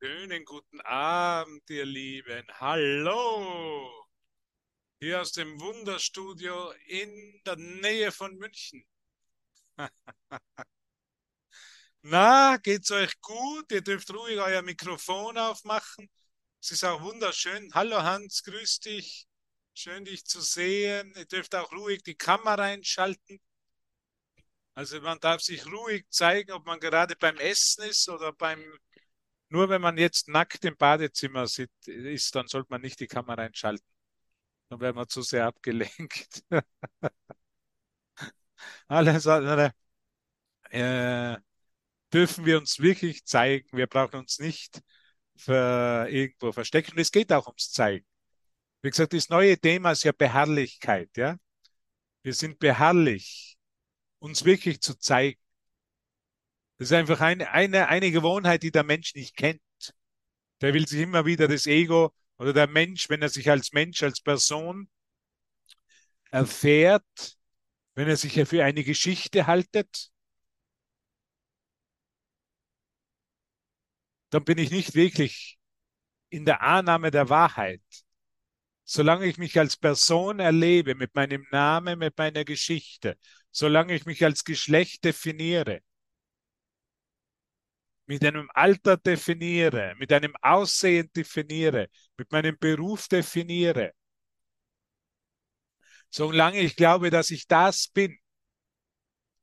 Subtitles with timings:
[0.00, 2.46] Schönen guten Abend, ihr Lieben.
[2.60, 4.06] Hallo,
[5.00, 8.84] hier aus dem Wunderstudio in der Nähe von München.
[12.02, 13.72] Na, geht's euch gut?
[13.72, 16.08] Ihr dürft ruhig euer Mikrofon aufmachen.
[16.62, 17.74] Es ist auch wunderschön.
[17.74, 19.26] Hallo Hans, grüß dich.
[19.74, 21.12] Schön dich zu sehen.
[21.16, 23.40] Ihr dürft auch ruhig die Kamera einschalten.
[24.74, 28.62] Also man darf sich ruhig zeigen, ob man gerade beim Essen ist oder beim
[29.50, 33.42] nur wenn man jetzt nackt im Badezimmer sitzt, ist, dann sollte man nicht die Kamera
[33.42, 33.84] einschalten.
[34.70, 36.44] Dann wäre man zu sehr abgelenkt.
[38.88, 39.72] Alles andere
[40.70, 41.36] äh,
[42.12, 43.68] dürfen wir uns wirklich zeigen.
[43.76, 44.82] Wir brauchen uns nicht
[45.36, 46.92] für irgendwo verstecken.
[46.92, 48.06] Und es geht auch ums Zeigen.
[48.82, 51.10] Wie gesagt, das neue Thema ist ja Beharrlichkeit.
[51.16, 51.36] Ja?
[52.22, 53.58] Wir sind beharrlich,
[54.20, 55.40] uns wirklich zu zeigen.
[56.78, 59.60] Das ist einfach eine, eine, eine Gewohnheit, die der Mensch nicht kennt.
[60.60, 64.02] Der will sich immer wieder das Ego oder der Mensch, wenn er sich als Mensch,
[64.02, 64.88] als Person
[66.30, 67.36] erfährt,
[67.94, 70.10] wenn er sich für eine Geschichte haltet,
[74.30, 75.58] dann bin ich nicht wirklich
[76.30, 77.82] in der Annahme der Wahrheit.
[78.84, 83.16] Solange ich mich als Person erlebe, mit meinem Namen, mit meiner Geschichte,
[83.50, 85.82] solange ich mich als Geschlecht definiere,
[88.08, 93.92] mit einem Alter definiere, mit einem Aussehen definiere, mit meinem Beruf definiere.
[96.10, 98.18] Solange ich glaube, dass ich das bin,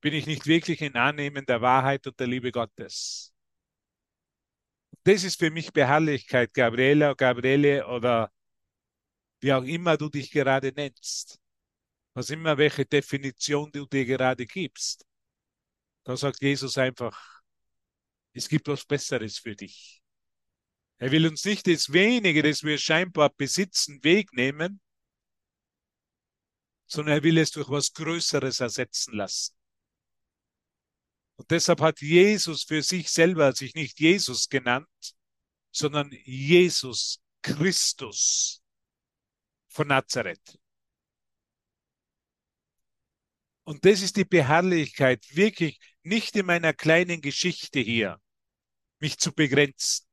[0.02, 3.34] bin ich nicht wirklich in Annehmen der Wahrheit und der Liebe Gottes.
[5.04, 8.32] Das ist für mich Beharrlichkeit, Gabriela, Gabriele oder
[9.42, 11.40] wie auch immer du dich gerade nennst.
[12.16, 15.06] Was immer welche Definition du dir gerade gibst.
[16.04, 17.35] Da sagt Jesus einfach,
[18.36, 20.02] es gibt was Besseres für dich.
[20.98, 24.82] Er will uns nicht das Wenige, das wir scheinbar besitzen, wegnehmen,
[26.86, 29.56] sondern er will es durch was Größeres ersetzen lassen.
[31.38, 35.16] Und deshalb hat Jesus für sich selber sich nicht Jesus genannt,
[35.72, 38.62] sondern Jesus Christus
[39.68, 40.60] von Nazareth.
[43.64, 48.22] Und das ist die Beharrlichkeit, wirklich nicht in meiner kleinen Geschichte hier,
[49.00, 50.06] mich zu begrenzen,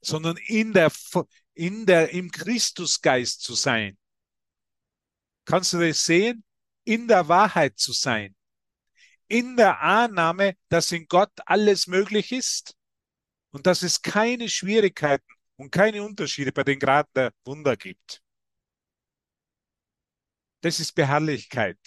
[0.00, 0.92] sondern in der,
[1.54, 3.96] in der, im Christusgeist zu sein.
[5.44, 6.44] Kannst du das sehen?
[6.84, 8.34] In der Wahrheit zu sein.
[9.28, 12.74] In der Annahme, dass in Gott alles möglich ist
[13.50, 18.22] und dass es keine Schwierigkeiten und keine Unterschiede bei den Graden der Wunder gibt.
[20.60, 21.78] Das ist Beharrlichkeit.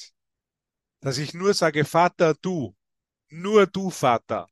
[1.01, 2.75] Dass ich nur sage, Vater, du,
[3.29, 4.47] nur du, Vater.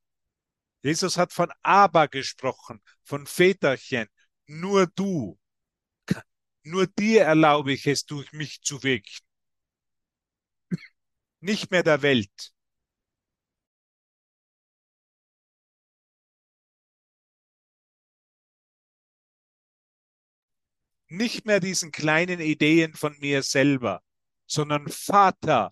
[0.84, 4.07] Jesus hat von Aber gesprochen, von Väterchen.
[4.47, 5.40] Nur du.
[6.63, 9.12] Nur dir erlaube ich es, durch mich zu wirken.
[11.41, 12.53] Nicht mehr der Welt.
[21.09, 24.01] Nicht mehr diesen kleinen Ideen von mir selber,
[24.47, 25.69] sondern Vater,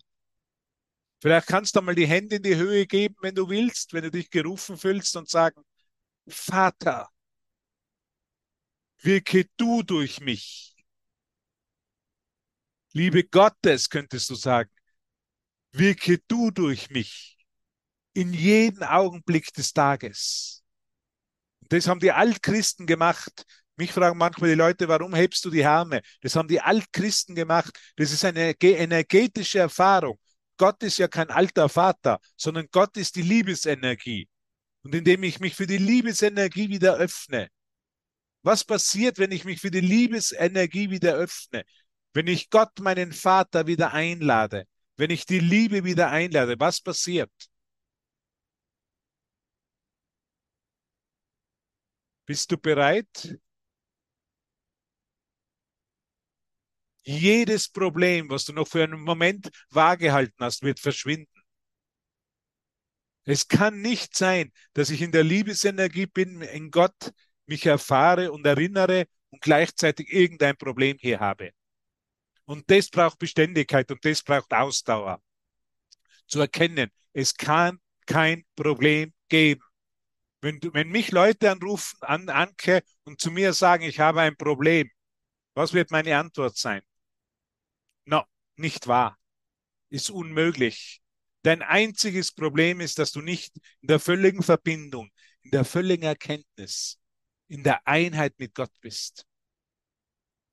[1.20, 4.10] Vielleicht kannst du mal die Hände in die Höhe geben, wenn du willst, wenn du
[4.10, 5.62] dich gerufen fühlst und sagen,
[6.28, 7.08] Vater,
[9.02, 10.76] wirke du durch mich.
[12.92, 14.70] Liebe Gottes, könntest du sagen,
[15.72, 17.38] wirke du durch mich
[18.14, 20.64] in jeden Augenblick des Tages.
[21.68, 23.44] Das haben die Altchristen gemacht.
[23.76, 26.00] Mich fragen manchmal die Leute, warum hebst du die Arme?
[26.22, 27.78] Das haben die Altchristen gemacht.
[27.96, 30.18] Das ist eine energetische Erfahrung.
[30.58, 34.28] Gott ist ja kein alter Vater, sondern Gott ist die Liebesenergie.
[34.82, 37.48] Und indem ich mich für die Liebesenergie wieder öffne,
[38.42, 41.64] was passiert, wenn ich mich für die Liebesenergie wieder öffne?
[42.12, 47.30] Wenn ich Gott, meinen Vater, wieder einlade, wenn ich die Liebe wieder einlade, was passiert?
[52.26, 53.38] Bist du bereit?
[57.08, 61.40] Jedes Problem, was du noch für einen Moment wahrgehalten hast, wird verschwinden.
[63.24, 67.14] Es kann nicht sein, dass ich in der Liebesenergie bin, in Gott
[67.46, 71.52] mich erfahre und erinnere und gleichzeitig irgendein Problem hier habe.
[72.44, 75.22] Und das braucht Beständigkeit und das braucht Ausdauer.
[76.26, 79.62] Zu erkennen, es kann kein Problem geben.
[80.42, 84.36] Wenn, du, wenn mich Leute anrufen, an Anke, und zu mir sagen, ich habe ein
[84.36, 84.90] Problem,
[85.54, 86.82] was wird meine Antwort sein?
[88.58, 89.18] Nicht wahr.
[89.90, 91.00] Ist unmöglich.
[91.42, 95.10] Dein einziges Problem ist, dass du nicht in der völligen Verbindung,
[95.42, 96.98] in in der völligen Erkenntnis,
[97.48, 99.26] in der Einheit mit Gott bist.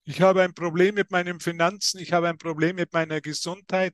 [0.06, 3.94] Ich habe ein Problem mit meinen Finanzen, ich habe ein Problem mit meiner Gesundheit,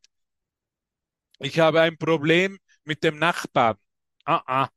[1.39, 3.77] ich habe ein Problem mit dem Nachbarn.
[4.25, 4.69] Ah, ah.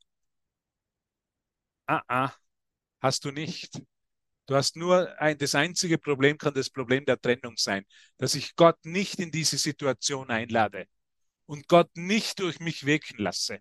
[1.88, 2.32] Ah, ah.
[3.00, 3.80] Hast du nicht.
[4.46, 7.85] Du hast nur ein, das einzige Problem kann das Problem der Trennung sein,
[8.19, 10.87] dass ich Gott nicht in diese Situation einlade
[11.46, 13.58] und Gott nicht durch mich wirken lasse,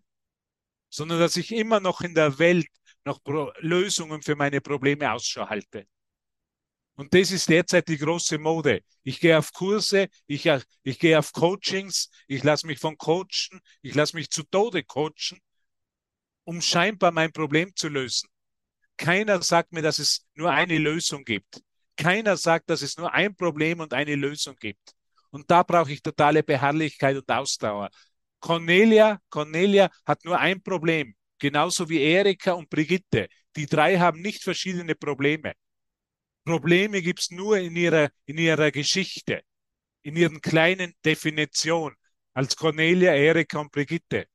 [0.89, 2.67] sondern dass ich immer noch in der Welt
[3.05, 5.87] noch Pro Lösungen für meine Probleme Ausschau halte.
[6.95, 8.81] Und das ist derzeit die große Mode.
[9.03, 10.47] Ich gehe auf Kurse, ich,
[10.83, 15.39] ich gehe auf Coachings, ich lasse mich von coachen, ich lasse mich zu Tode coachen,
[16.43, 18.29] um scheinbar mein Problem zu lösen.
[18.97, 21.61] Keiner sagt mir, dass es nur eine Lösung gibt.
[21.95, 24.93] Keiner sagt, dass es nur ein Problem und eine Lösung gibt.
[25.31, 27.89] Und da brauche ich totale Beharrlichkeit und Ausdauer.
[28.39, 33.27] Cornelia, Cornelia hat nur ein Problem, genauso wie Erika und Brigitte.
[33.55, 35.53] Die drei haben nicht verschiedene Probleme.
[36.43, 39.43] Probleme gibt es nur in ihrer, in ihrer Geschichte,
[40.01, 41.95] in ihren kleinen Definitionen,
[42.33, 44.27] als Cornelia, Erika und Brigitte.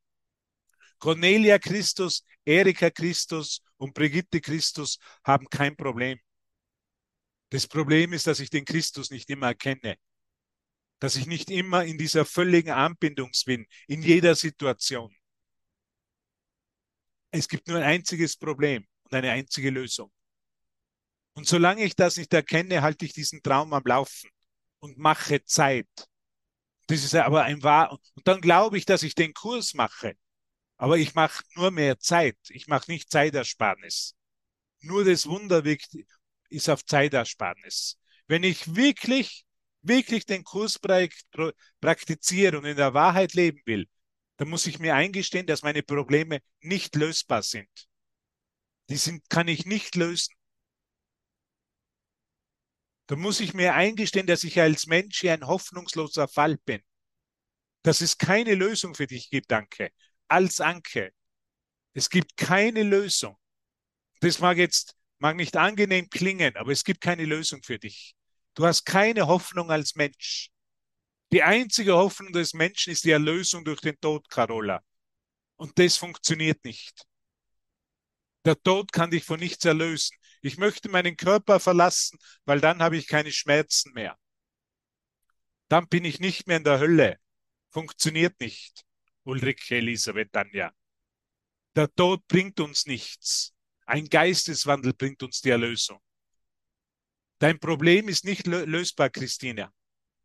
[0.98, 6.18] Cornelia Christus, Erika Christus und Brigitte Christus haben kein Problem.
[7.50, 9.96] Das Problem ist, dass ich den Christus nicht immer erkenne.
[11.00, 15.14] Dass ich nicht immer in dieser völligen Anbindung bin, in jeder Situation.
[17.30, 20.12] Es gibt nur ein einziges Problem und eine einzige Lösung.
[21.34, 24.28] Und solange ich das nicht erkenne, halte ich diesen Traum am Laufen
[24.80, 25.88] und mache Zeit.
[26.88, 27.92] Das ist aber ein wahr.
[27.92, 30.14] Und dann glaube ich, dass ich den Kurs mache.
[30.78, 32.38] Aber ich mache nur mehr Zeit.
[32.48, 34.14] Ich mache nicht Zeitersparnis.
[34.80, 35.62] Nur das Wunder
[36.48, 37.98] ist auf Zeitersparnis.
[38.28, 39.44] Wenn ich wirklich,
[39.82, 40.78] wirklich den Kurs
[41.80, 43.86] praktiziere und in der Wahrheit leben will,
[44.36, 47.68] dann muss ich mir eingestehen, dass meine Probleme nicht lösbar sind.
[48.88, 50.34] Die sind, kann ich nicht lösen.
[53.08, 56.82] Da muss ich mir eingestehen, dass ich als Mensch hier ein hoffnungsloser Fall bin.
[57.82, 59.90] Dass es keine Lösung für dich gibt, Anke.
[60.28, 61.12] Als Anke.
[61.94, 63.36] Es gibt keine Lösung.
[64.20, 68.14] Das mag jetzt, mag nicht angenehm klingen, aber es gibt keine Lösung für dich.
[68.54, 70.50] Du hast keine Hoffnung als Mensch.
[71.32, 74.82] Die einzige Hoffnung des Menschen ist die Erlösung durch den Tod, Carola.
[75.56, 77.04] Und das funktioniert nicht.
[78.44, 80.16] Der Tod kann dich von nichts erlösen.
[80.40, 84.16] Ich möchte meinen Körper verlassen, weil dann habe ich keine Schmerzen mehr.
[85.68, 87.18] Dann bin ich nicht mehr in der Hölle.
[87.70, 88.87] Funktioniert nicht.
[89.28, 90.72] Ulrike Elisabeth Tanja.
[91.76, 93.52] Der Tod bringt uns nichts.
[93.84, 96.00] Ein Geisteswandel bringt uns die Erlösung.
[97.38, 99.70] Dein Problem ist nicht lösbar, Christina.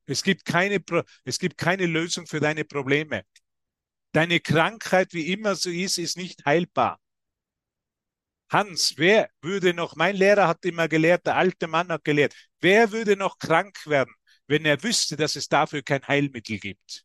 [0.06, 0.82] Es gibt keine,
[1.26, 3.26] es gibt keine Lösung für deine Probleme.
[4.14, 7.00] Deine Krankheit, wie immer so ist, ist nicht heilbar.
[8.50, 12.92] Hans, wer würde noch, mein Lehrer hat immer gelehrt, der alte Mann hat gelehrt, wer
[12.92, 14.14] würde noch krank werden,
[14.48, 17.04] wenn er wüsste, dass es dafür kein Heilmittel gibt?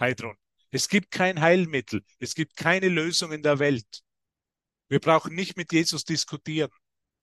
[0.00, 0.36] Heidrun.
[0.74, 2.02] Es gibt kein Heilmittel.
[2.18, 4.02] Es gibt keine Lösung in der Welt.
[4.88, 6.70] Wir brauchen nicht mit Jesus diskutieren.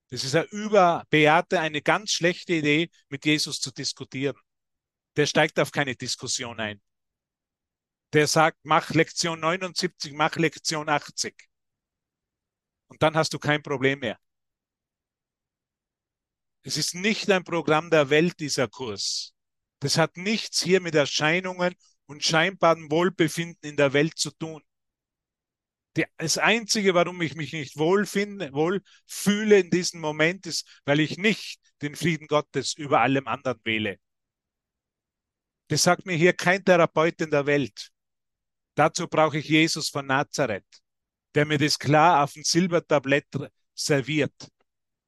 [0.09, 4.37] Es ist ja über Beate eine ganz schlechte Idee, mit Jesus zu diskutieren.
[5.15, 6.79] Der steigt auf keine Diskussion ein.
[8.13, 11.35] Der sagt, mach Lektion 79, mach Lektion 80.
[12.87, 14.19] Und dann hast du kein Problem mehr.
[16.61, 19.33] Es ist nicht ein Programm der Welt, dieser Kurs.
[19.79, 21.75] Das hat nichts hier mit Erscheinungen
[22.09, 24.61] und scheinbarem Wohlbefinden in der Welt zu tun.
[26.17, 31.95] Das Einzige, warum ich mich nicht wohlfühle in diesem Moment, ist, weil ich nicht den
[31.95, 33.97] Frieden Gottes über allem anderen wähle.
[35.67, 37.89] Das sagt mir hier kein Therapeut in der Welt.
[38.75, 40.65] Dazu brauche ich Jesus von Nazareth
[41.35, 43.27] der mir das klar auf ein Silbertablett
[43.73, 44.33] serviert.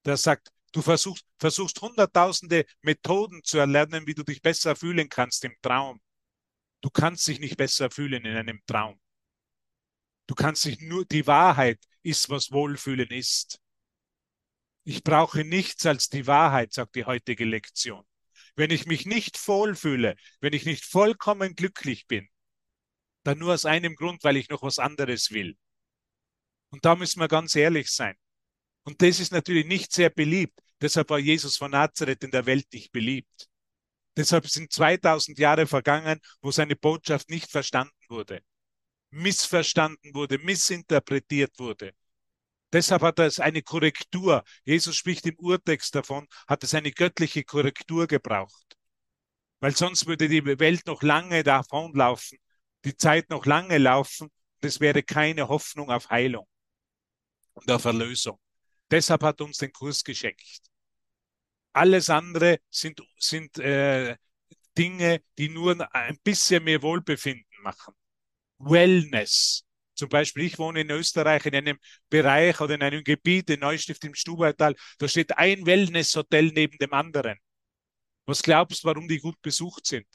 [0.06, 5.44] Der sagt, du versuchst, versuchst hunderttausende Methoden zu erlernen, wie du dich besser fühlen kannst
[5.46, 6.00] im Traum.
[6.82, 9.00] Du kannst dich nicht besser fühlen in einem Traum.
[10.28, 13.60] Du kannst dich nur, die Wahrheit ist, was Wohlfühlen ist.
[14.84, 18.04] Ich brauche nichts als die Wahrheit, sagt die heutige Lektion.
[18.56, 22.28] Wenn ich mich nicht wohlfühle, wenn ich nicht vollkommen glücklich bin,
[23.24, 25.58] dann nur aus einem Grund, weil ich noch was anderes will.
[26.70, 28.16] Und da müssen wir ganz ehrlich sein.
[28.84, 30.60] Und das ist natürlich nicht sehr beliebt.
[30.82, 33.51] Deshalb war Jesus von Nazareth in der Welt nicht beliebt.
[34.18, 38.42] Deshalb sind 2000 Jahre vergangen, wo seine Botschaft nicht verstanden wurde,
[39.12, 41.94] missverstanden wurde, missinterpretiert wurde.
[42.74, 44.44] Deshalb hat es eine Korrektur.
[44.64, 48.78] Jesus spricht im Urtext davon, hat es eine göttliche Korrektur gebraucht.
[49.60, 52.40] Weil sonst würde die Welt noch lange davonlaufen,
[52.86, 54.30] die Zeit noch lange laufen.
[54.62, 56.48] Es wäre keine Hoffnung auf Heilung.
[57.54, 58.40] und auf Erlösung.
[58.90, 60.71] Deshalb hat uns den Kurs geschenkt.
[61.74, 64.16] Alles andere sind, sind äh,
[64.78, 67.94] Dinge, die nur ein bisschen mehr Wohlbefinden machen.
[68.60, 69.64] Wellness.
[69.96, 71.78] Zum Beispiel, ich wohne in Österreich in einem
[72.10, 74.76] Bereich oder in einem Gebiet in Neustift im Stubaital.
[74.98, 77.38] Da steht ein Wellness-Hotel neben dem anderen.
[78.26, 80.08] Was glaubst du, warum die gut besucht sind?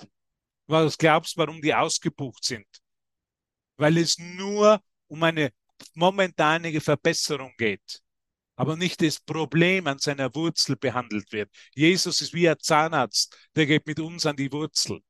[0.67, 2.67] Was glaubst du, warum die ausgebucht sind?
[3.77, 5.53] Weil es nur um eine
[5.95, 8.03] momentane Verbesserung geht
[8.57, 11.51] aber nicht das Problem an seiner Wurzel behandelt wird.
[11.75, 15.01] Jesus ist wie ein Zahnarzt, der geht mit uns an die Wurzel.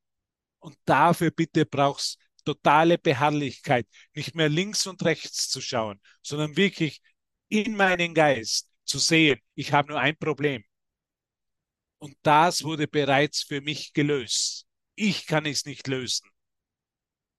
[0.59, 7.01] Und dafür bitte brauchst totale Beharrlichkeit, nicht mehr links und rechts zu schauen, sondern wirklich
[7.49, 10.63] in meinen Geist zu sehen, ich habe nur ein Problem.
[11.99, 14.65] Und das wurde bereits für mich gelöst.
[14.95, 16.29] Ich kann es nicht lösen.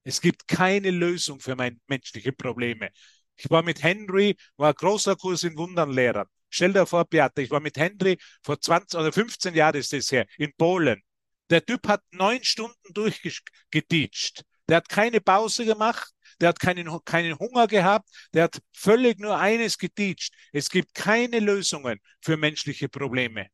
[0.04, 2.90] Es gibt keine Lösung für meine menschlichen Probleme.
[3.38, 6.26] Ich war mit Henry, war ein großer Kurs in Wundernlehrern.
[6.50, 10.10] Stell dir vor, Beate, ich war mit Henry vor 20 oder 15 Jahren ist das
[10.10, 11.02] her, in Polen.
[11.50, 14.44] Der Typ hat neun Stunden durchgeteacht.
[14.68, 19.38] Der hat keine Pause gemacht, der hat keinen, keinen Hunger gehabt, der hat völlig nur
[19.38, 20.30] eines geteacht.
[20.52, 23.48] Es gibt keine Lösungen für menschliche Probleme.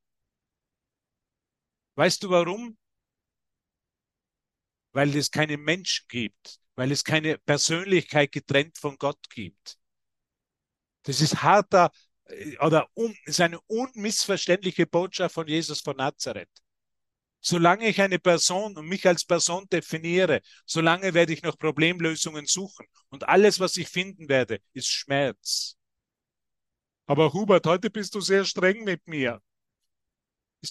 [1.97, 2.77] Weißt du warum?
[4.93, 9.79] Weil es keine Menschen gibt weil es keine Persönlichkeit getrennt von Gott gibt.
[11.05, 11.91] Das ist harter
[12.27, 16.51] äh, oder un, ist eine unmissverständliche Botschaft von Jesus von Nazareth.
[17.41, 22.87] Solange ich eine Person und mich als Person definiere, solange werde ich noch Problemlösungen suchen.
[23.11, 25.77] Und alles, was ich finden werde, ist Schmerz.
[27.07, 29.43] Aber Hubert, heute bist du sehr streng mit mir.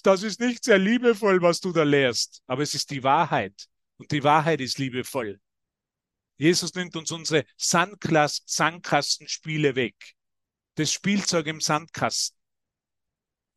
[0.02, 3.68] Das ist nicht sehr liebevoll, was du da lehrst, aber es ist die Wahrheit.
[3.96, 5.40] Und die Wahrheit ist liebevoll.
[6.36, 9.94] Jesus nimmt uns unsere Sandkastenspiele weg.
[10.74, 12.36] Das Spielzeug im Sandkasten.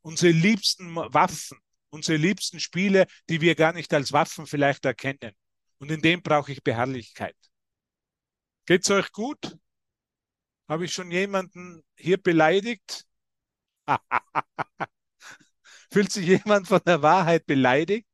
[0.01, 1.57] Unsere liebsten Waffen,
[1.89, 5.33] unsere liebsten Spiele, die wir gar nicht als Waffen vielleicht erkennen.
[5.79, 7.35] Und in dem brauche ich Beharrlichkeit.
[8.65, 9.57] Geht's euch gut?
[10.67, 13.05] Habe ich schon jemanden hier beleidigt?
[15.91, 18.06] Fühlt sich jemand von der Wahrheit beleidigt?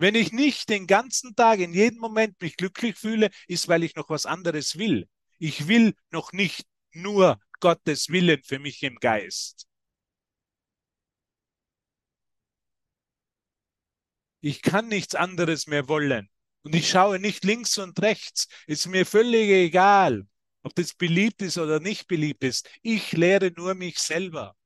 [0.00, 3.96] Wenn ich nicht den ganzen Tag, in jedem Moment mich glücklich fühle, ist, weil ich
[3.96, 5.06] noch was anderes will.
[5.38, 9.68] Ich will noch nicht nur Gottes Willen für mich im Geist.
[14.40, 16.30] Ich kann nichts anderes mehr wollen.
[16.62, 18.48] Und ich schaue nicht links und rechts.
[18.66, 20.26] Ist mir völlig egal,
[20.62, 22.66] ob das beliebt ist oder nicht beliebt ist.
[22.80, 24.56] Ich lehre nur mich selber.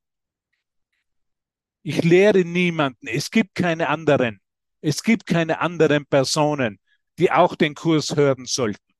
[1.83, 3.07] Ich lehre niemanden.
[3.07, 4.39] Es gibt keine anderen.
[4.87, 6.79] Es gibt keine anderen Personen,
[7.17, 8.93] die auch den Kurs hören sollten.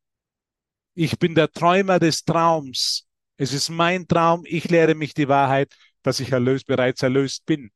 [0.95, 3.07] Ich bin der Träumer des Traums.
[3.37, 4.45] Es ist mein Traum.
[4.47, 7.69] Ich lehre mich die Wahrheit, dass ich erlöst, bereits erlöst bin.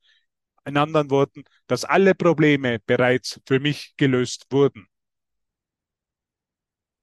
[0.65, 4.87] In anderen Worten, dass alle Probleme bereits für mich gelöst wurden.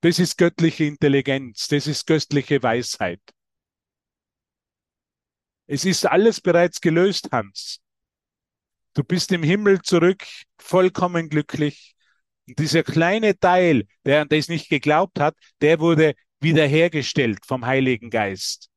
[0.01, 1.69] Das ist göttliche Intelligenz.
[1.69, 3.23] Das ist göttliche Weisheit.
[5.69, 7.81] Es ist alles bereits gelöst, Hans.
[8.97, 10.25] Du bist im Himmel zurück,
[10.57, 11.95] vollkommen glücklich.
[12.49, 18.09] Und dieser kleine Teil, der an das nicht geglaubt hat, der wurde wiederhergestellt vom Heiligen
[18.09, 18.71] Geist.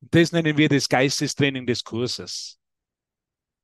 [0.00, 2.58] Und das nennen wir das Geistestraining des Kurses.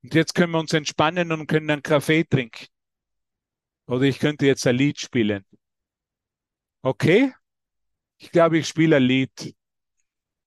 [0.03, 2.67] Und jetzt können wir uns entspannen und können einen Kaffee trinken.
[3.87, 5.47] Oder ich könnte jetzt ein Lied spielen.
[6.83, 7.33] Okay?
[8.19, 9.57] Ich glaube, ich spiele ein Lied.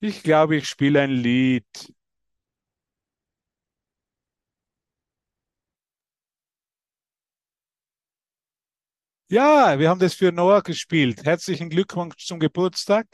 [0.02, 1.66] Ich glaube, ich spiele ein Lied.
[9.30, 11.26] Ja, wir haben das für Noah gespielt.
[11.26, 13.06] Herzlichen Glückwunsch zum Geburtstag.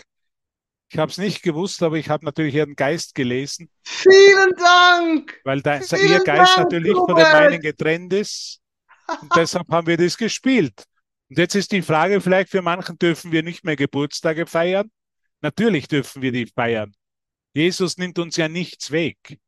[0.91, 3.67] Ich habe es nicht gewusst, aber ich habe natürlich Ihren Geist gelesen.
[3.81, 5.41] Vielen Dank!
[5.43, 7.07] Weil da, Vielen Ihr Geist Dank, natürlich Robert.
[7.07, 8.61] von dem meinen getrennt ist.
[9.21, 10.83] Und deshalb haben wir das gespielt.
[11.29, 14.91] Und jetzt ist die Frage, vielleicht für manchen dürfen wir nicht mehr Geburtstage feiern.
[15.41, 16.93] Natürlich dürfen wir die feiern.
[17.55, 19.39] Jesus nimmt uns ja nichts weg.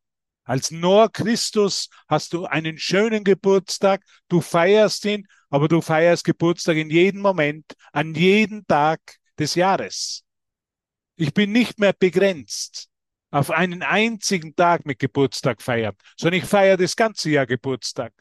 [0.45, 6.75] Als Noah Christus hast du einen schönen Geburtstag, du feierst ihn, aber du feierst Geburtstag
[6.75, 8.99] in jedem Moment, an jedem Tag
[9.39, 10.25] des Jahres.
[11.15, 12.89] Ich bin nicht mehr begrenzt
[13.31, 18.11] auf einen einzigen Tag mit Geburtstag feiern, sondern ich feiere das ganze Jahr Geburtstag.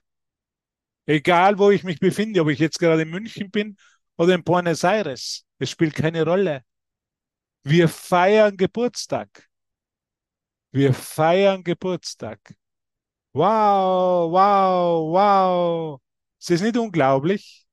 [1.06, 3.78] Egal, wo ich mich befinde, ob ich jetzt gerade in München bin
[4.16, 6.62] oder in Buenos Aires, es spielt keine Rolle.
[7.64, 9.48] Wir feiern Geburtstag.
[10.70, 12.38] Wir feiern Geburtstag.
[13.32, 16.00] Wow, wow, wow.
[16.44, 17.64] Ist das nicht unglaublich?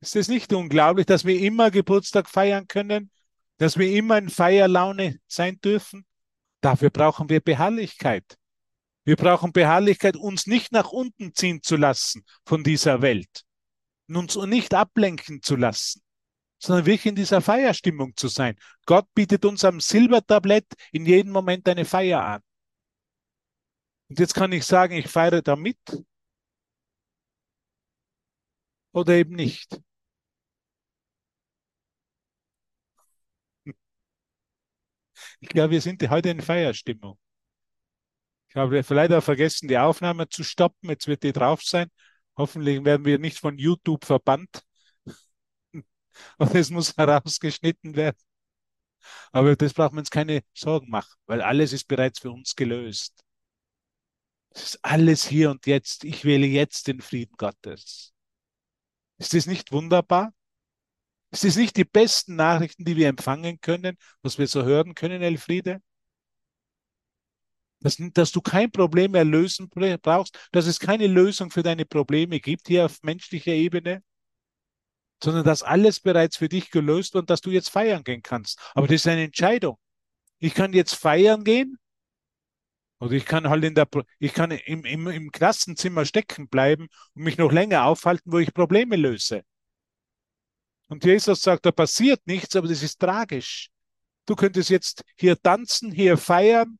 [0.00, 3.10] Ist es nicht unglaublich, dass wir immer Geburtstag feiern können?
[3.56, 6.04] Dass wir immer in Feierlaune sein dürfen?
[6.60, 8.36] Dafür brauchen wir Beharrlichkeit.
[9.04, 13.44] Wir brauchen Beharrlichkeit, uns nicht nach unten ziehen zu lassen von dieser Welt,
[14.06, 16.02] uns nicht ablenken zu lassen,
[16.58, 18.54] sondern wirklich in dieser Feierstimmung zu sein.
[18.84, 22.42] Gott bietet uns am Silbertablett in jedem Moment eine Feier an.
[24.10, 25.78] Und jetzt kann ich sagen, ich feiere damit
[28.92, 29.80] oder eben nicht.
[35.40, 37.18] Ich glaube, wir sind heute in Feierstimmung.
[38.48, 38.80] Ich habe
[39.18, 40.90] auch vergessen, die Aufnahme zu stoppen.
[40.90, 41.88] Jetzt wird die drauf sein.
[42.36, 44.62] Hoffentlich werden wir nicht von YouTube verbannt.
[46.38, 48.18] Und es muss herausgeschnitten werden.
[49.32, 53.22] Aber das brauchen wir uns keine Sorgen machen, weil alles ist bereits für uns gelöst.
[54.50, 56.04] Es ist alles hier und jetzt.
[56.04, 58.12] Ich wähle jetzt den Frieden Gottes.
[59.22, 60.34] Ist das nicht wunderbar?
[61.30, 65.22] Ist das nicht die besten Nachrichten, die wir empfangen können, was wir so hören können,
[65.22, 65.80] Elfriede?
[67.78, 72.40] Dass, dass, du kein Problem mehr lösen brauchst, dass es keine Lösung für deine Probleme
[72.40, 74.02] gibt hier auf menschlicher Ebene,
[75.22, 78.58] sondern dass alles bereits für dich gelöst und dass du jetzt feiern gehen kannst.
[78.74, 79.78] Aber das ist eine Entscheidung.
[80.40, 81.78] Ich kann jetzt feiern gehen
[83.02, 83.88] oder ich kann halt in der,
[84.20, 88.54] ich kann im, im, im Klassenzimmer stecken bleiben und mich noch länger aufhalten, wo ich
[88.54, 89.42] Probleme löse.
[90.86, 93.70] Und Jesus sagt, da passiert nichts, aber das ist tragisch.
[94.24, 96.78] Du könntest jetzt hier tanzen, hier feiern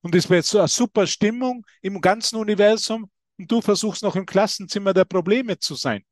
[0.00, 4.24] und es wäre so eine super Stimmung im ganzen Universum und du versuchst noch im
[4.24, 6.02] Klassenzimmer der Probleme zu sein.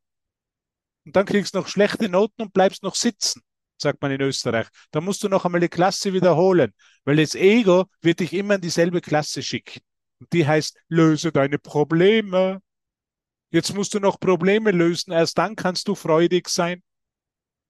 [1.06, 3.40] Und dann kriegst du noch schlechte Noten und bleibst noch sitzen
[3.80, 4.66] sagt man in Österreich.
[4.90, 6.72] Da musst du noch einmal die Klasse wiederholen,
[7.04, 9.80] weil das Ego wird dich immer in dieselbe Klasse schicken.
[10.20, 12.60] Und die heißt, löse deine Probleme.
[13.50, 16.82] Jetzt musst du noch Probleme lösen, erst dann kannst du freudig sein.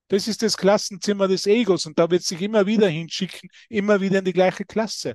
[0.08, 4.18] Das ist das Klassenzimmer des Egos und da wird sich immer wieder hinschicken, immer wieder
[4.18, 5.14] in die gleiche Klasse.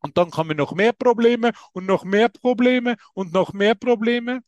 [0.00, 4.40] Und dann kommen noch mehr Probleme und noch mehr Probleme und noch mehr Probleme.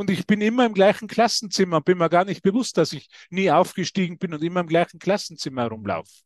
[0.00, 3.50] Und ich bin immer im gleichen Klassenzimmer, bin mir gar nicht bewusst, dass ich nie
[3.50, 6.22] aufgestiegen bin und immer im gleichen Klassenzimmer rumlaufe.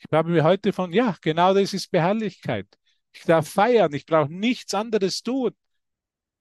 [0.00, 2.66] Ich habe mir heute von, ja, genau das ist Beharrlichkeit.
[3.10, 5.56] Ich darf feiern, ich brauche nichts anderes tun.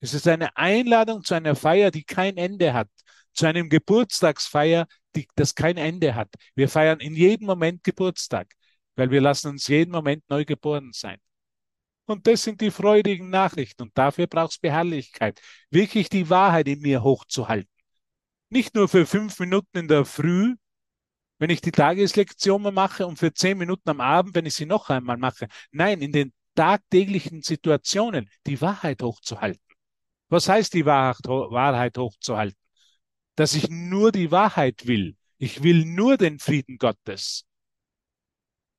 [0.02, 2.90] Es ist eine Einladung zu einer Feier, die kein Ende hat,
[3.32, 6.36] zu einem Geburtstagsfeier, die, das kein Ende hat.
[6.56, 8.54] Wir feiern in jedem Moment Geburtstag,
[8.98, 11.22] weil wir lassen uns jeden Moment neu geboren sein.
[12.08, 13.84] Und das sind die freudigen Nachrichten.
[13.84, 17.70] Und dafür brauchst Beharrlichkeit, wirklich die Wahrheit in mir hochzuhalten.
[18.50, 20.56] Nicht nur für fünf Minuten in der Früh,
[21.38, 24.90] wenn ich die Tageslektion mache und für zehn Minuten am Abend, wenn ich sie noch
[24.90, 25.48] einmal mache.
[25.72, 29.62] Nein, in den tagtäglichen Situationen die Wahrheit hochzuhalten.
[30.30, 32.58] Was heißt die Wahrheit hochzuhalten?
[33.36, 35.16] Dass ich nur die Wahrheit will.
[35.38, 37.46] Ich will nur den Frieden Gottes.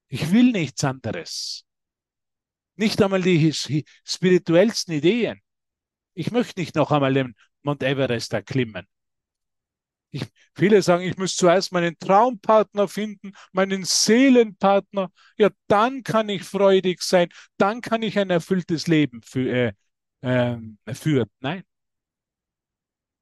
[0.08, 1.67] Ich will nichts anderes.
[2.78, 3.52] Nicht einmal die
[4.04, 5.40] spirituellsten Ideen.
[6.14, 8.86] Ich möchte nicht noch einmal den Mount Everest erklimmen.
[10.10, 10.22] Ich,
[10.54, 15.10] viele sagen, ich muss zuerst meinen Traumpartner finden, meinen Seelenpartner.
[15.36, 19.74] Ja, dann kann ich freudig sein, dann kann ich ein erfülltes Leben für,
[20.22, 21.28] äh, äh, führen.
[21.40, 21.64] Nein.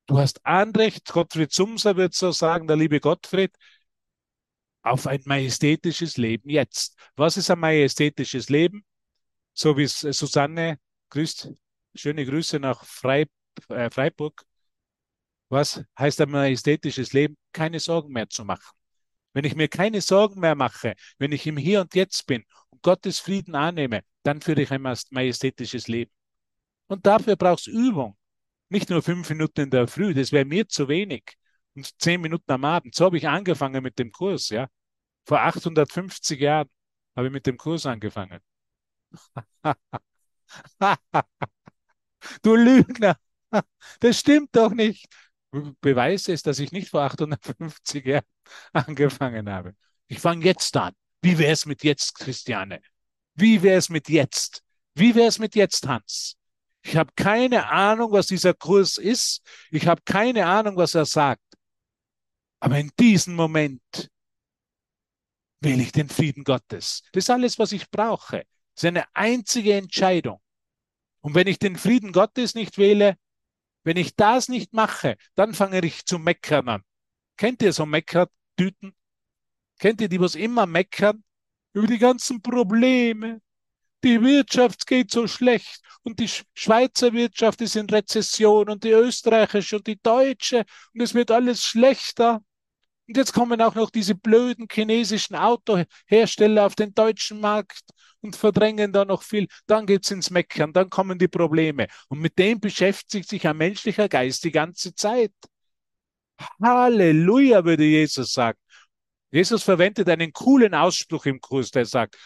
[0.06, 3.52] Du hast Anrecht, Gottfried Sumser wird so sagen, der liebe Gottfried,
[4.82, 6.96] auf ein majestätisches Leben jetzt.
[7.16, 8.84] Was ist ein majestätisches Leben?
[9.56, 10.78] So wie es Susanne
[11.10, 11.50] grüßt.
[11.94, 13.30] Schöne Grüße nach Freib
[13.68, 14.44] äh, Freiburg.
[15.48, 17.36] Was heißt ein majestätisches Leben?
[17.52, 18.76] Keine Sorgen mehr zu machen.
[19.32, 22.82] Wenn ich mir keine Sorgen mehr mache, wenn ich im Hier und Jetzt bin und
[22.82, 26.12] Gottes Frieden annehme, dann führe ich ein majestätisches Leben.
[26.88, 28.16] Und dafür brauchst Übung.
[28.68, 31.22] Nicht nur fünf Minuten in der Früh, das wäre mir zu wenig.
[31.74, 32.94] Und zehn Minuten am Abend.
[32.94, 34.68] So habe ich angefangen mit dem Kurs, ja.
[35.24, 36.68] Vor 850 Jahren
[37.14, 38.40] habe ich mit dem Kurs angefangen.
[42.42, 43.16] du Lügner,
[44.00, 45.06] das stimmt doch nicht.
[45.80, 48.24] Beweis ist, dass ich nicht vor 850 Jahren
[48.72, 49.74] angefangen habe.
[50.08, 50.92] Ich fange jetzt an.
[51.22, 52.80] Wie wäre es mit jetzt, Christiane?
[53.34, 54.62] Wie wäre es mit jetzt?
[54.94, 56.36] Wie wäre es mit jetzt, Hans?
[56.82, 59.42] Ich habe keine Ahnung, was dieser Kurs ist.
[59.70, 61.42] Ich habe keine Ahnung, was er sagt.
[62.60, 64.10] Aber in diesem Moment
[65.60, 67.02] wähle ich den Frieden Gottes.
[67.12, 68.44] Das ist alles, was ich brauche.
[68.76, 70.38] Das ist eine einzige Entscheidung.
[71.22, 73.16] Und wenn ich den Frieden Gottes nicht wähle,
[73.84, 76.82] wenn ich das nicht mache, dann fange ich zu meckern an.
[77.38, 78.94] Kennt ihr so Meckertüten?
[79.78, 81.24] Kennt ihr die, was immer meckern?
[81.72, 83.40] Über die ganzen Probleme.
[84.04, 89.76] Die Wirtschaft geht so schlecht und die Schweizer Wirtschaft ist in Rezession und die österreichische
[89.76, 92.42] und die deutsche und es wird alles schlechter.
[93.08, 97.82] Und jetzt kommen auch noch diese blöden chinesischen Autohersteller auf den deutschen Markt
[98.20, 99.46] und verdrängen da noch viel.
[99.66, 101.86] Dann geht es ins Meckern, dann kommen die Probleme.
[102.08, 105.32] Und mit dem beschäftigt sich ein menschlicher Geist die ganze Zeit.
[106.60, 108.58] Halleluja, würde Jesus sagen.
[109.30, 112.16] Jesus verwendet einen coolen Ausspruch im Kurs, der sagt,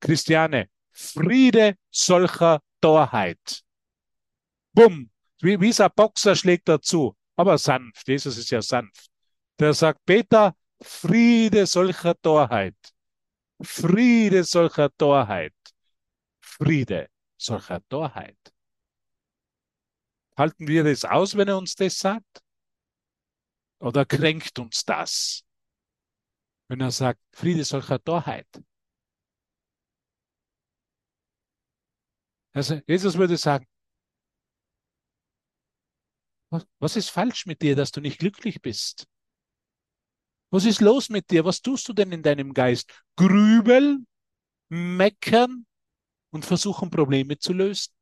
[0.00, 3.62] Christiane, Friede solcher Torheit.
[4.72, 8.06] Bumm, wie, wie ein Boxer schlägt dazu, aber sanft.
[8.08, 9.09] Jesus ist ja sanft.
[9.60, 12.76] Der sagt, Peter, Friede solcher Torheit.
[13.62, 15.54] Friede solcher Torheit.
[16.40, 18.38] Friede solcher Torheit.
[20.34, 22.42] Halten wir das aus, wenn er uns das sagt?
[23.80, 25.44] Oder kränkt uns das?
[26.68, 28.48] Wenn er sagt, Friede solcher Torheit.
[32.54, 33.66] Also Jesus würde sagen,
[36.78, 39.06] was ist falsch mit dir, dass du nicht glücklich bist?
[40.50, 41.44] Was ist los mit dir?
[41.44, 42.92] Was tust du denn in deinem Geist?
[43.16, 44.06] Grübeln,
[44.68, 45.66] meckern
[46.30, 47.92] und versuchen, Probleme zu lösen?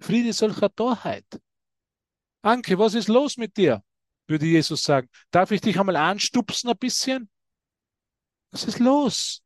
[0.00, 1.26] Friede solcher Torheit.
[2.42, 3.82] Anke, was ist los mit dir?
[4.26, 5.08] Würde Jesus sagen.
[5.30, 7.30] Darf ich dich einmal anstupsen ein bisschen?
[8.50, 9.42] Was ist los?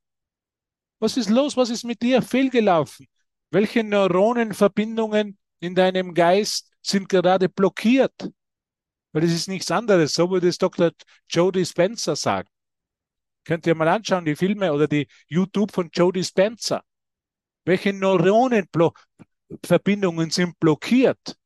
[1.01, 1.57] Was ist los?
[1.57, 3.07] Was ist mit dir fehlgelaufen?
[3.51, 8.31] Welche Neuronenverbindungen in deinem Geist sind gerade blockiert?
[9.13, 10.15] Weil es ist nichts anderes.
[10.15, 10.91] So würde es Dr.
[11.29, 12.49] Jody Spencer sagen.
[13.45, 16.85] Könnt ihr mal anschauen, die Filme oder die YouTube von Jody Spencer.
[17.65, 21.37] Welche Neuronenverbindungen sind blockiert?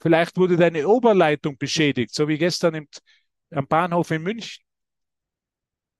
[0.00, 2.88] Vielleicht wurde deine Oberleitung beschädigt, so wie gestern im,
[3.50, 4.62] am Bahnhof in München.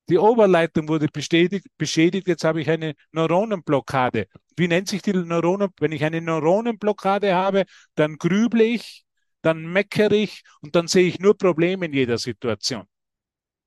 [0.09, 4.27] Die Oberleitung wurde bestätigt, beschädigt, jetzt habe ich eine Neuronenblockade.
[4.57, 5.69] Wie nennt sich die Neuronen?
[5.79, 9.05] Wenn ich eine Neuronenblockade habe, dann grüble ich,
[9.43, 12.85] dann meckere ich und dann sehe ich nur Probleme in jeder Situation.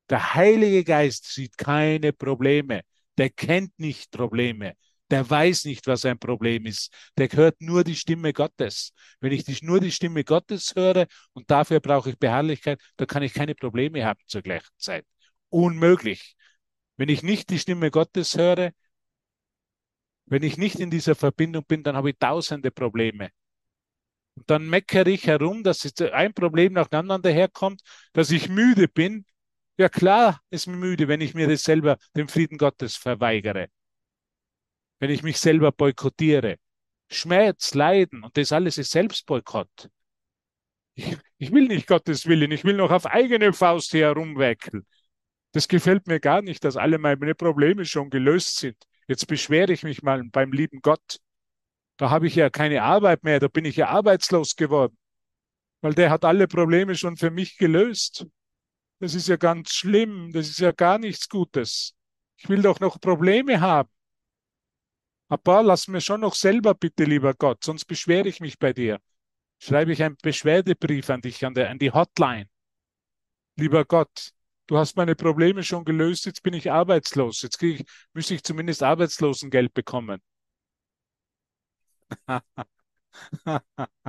[0.10, 2.82] Der Heilige Geist sieht keine Probleme.
[3.18, 4.74] Der kennt nicht Probleme.
[5.10, 6.94] Der weiß nicht, was ein Problem ist.
[7.18, 8.94] Der hört nur die Stimme Gottes.
[9.20, 13.34] Wenn ich nur die Stimme Gottes höre und dafür brauche ich Beharrlichkeit, dann kann ich
[13.34, 15.06] keine Probleme haben zur gleichen Zeit.
[15.50, 16.36] Unmöglich.
[16.98, 18.72] Wenn ich nicht die Stimme Gottes höre,
[20.26, 23.32] wenn ich nicht in dieser Verbindung bin, dann habe ich tausende Probleme.
[24.36, 27.82] Und dann meckere ich herum, dass ein Problem nach dem anderen daherkommt,
[28.14, 29.26] dass ich müde bin.
[29.78, 33.68] Ja klar ist mir müde, wenn ich mir das selber, den Frieden Gottes verweigere.
[35.00, 36.58] Wenn ich mich selber boykottiere.
[37.10, 39.90] Schmerz, Leiden und das alles ist Selbstboykott.
[40.94, 44.86] Ich, ich will nicht Gottes Willen, ich will noch auf eigene Faust hier herumweckeln.
[45.52, 48.78] Das gefällt mir gar nicht, dass alle meine Probleme schon gelöst sind.
[49.08, 51.20] Jetzt beschwere ich mich mal beim lieben Gott.
[52.02, 54.98] Da habe ich ja keine Arbeit mehr, da bin ich ja arbeitslos geworden,
[55.82, 58.26] weil der hat alle Probleme schon für mich gelöst.
[58.98, 61.94] Das ist ja ganz schlimm, das ist ja gar nichts Gutes.
[62.38, 63.88] Ich will doch noch Probleme haben.
[65.28, 69.00] Aber lass mir schon noch selber bitte, lieber Gott, sonst beschwere ich mich bei dir.
[69.60, 72.50] Schreibe ich einen Beschwerdebrief an dich, an, der, an die Hotline.
[73.58, 74.32] Lieber Gott,
[74.66, 77.44] du hast meine Probleme schon gelöst, jetzt bin ich arbeitslos.
[77.44, 80.20] Jetzt ich, müsste ich zumindest Arbeitslosengeld bekommen.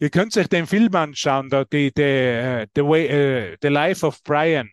[0.00, 4.06] Ihr könnt euch den Film anschauen, da, die, die, uh, the, way, uh, the Life
[4.06, 4.70] of Brian.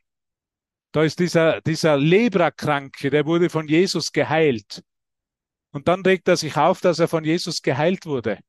[0.92, 4.84] Da ist dieser, dieser Leprakranke, der wurde von Jesus geheilt.
[5.72, 8.40] Und dann regt er sich auf, dass er von Jesus geheilt wurde.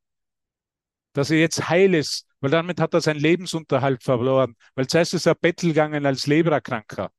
[1.14, 4.54] Dass er jetzt heil ist, weil damit hat er seinen Lebensunterhalt verloren.
[4.74, 7.10] Weil zuerst ist er Bettel gegangen als Leprakranker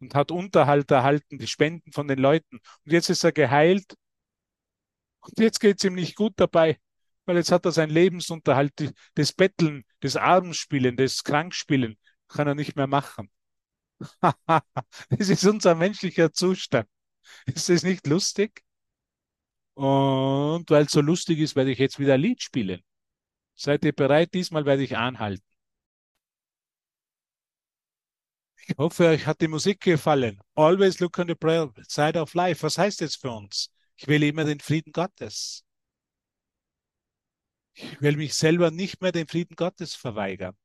[0.00, 2.58] und hat Unterhalt erhalten, die Spenden von den Leuten.
[2.84, 3.94] Und jetzt ist er geheilt
[5.20, 6.78] und jetzt geht es ihm nicht gut dabei,
[7.26, 8.72] weil jetzt hat er seinen Lebensunterhalt,
[9.14, 13.30] das Betteln, das Armspielen, das Krankspielen, kann er nicht mehr machen.
[15.10, 16.88] das ist unser menschlicher Zustand.
[17.46, 18.62] Ist das nicht lustig?
[19.74, 22.82] Und weil es so lustig ist, werde ich jetzt wieder ein Lied spielen.
[23.54, 24.34] Seid ihr bereit?
[24.34, 25.44] Diesmal werde ich anhalten.
[28.66, 30.40] Ich hoffe, euch hat die Musik gefallen.
[30.54, 32.62] Always look on the bright side of life.
[32.62, 33.72] Was heißt das für uns?
[33.98, 35.64] Ich will immer den Frieden Gottes.
[37.72, 40.56] Ich will mich selber nicht mehr den Frieden Gottes verweigern.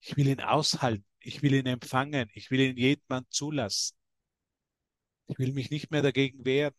[0.00, 1.06] Ich will ihn aushalten.
[1.20, 2.28] Ich will ihn empfangen.
[2.34, 3.96] Ich will ihn jedem zulassen.
[5.28, 6.74] Ich will mich nicht mehr dagegen wehren.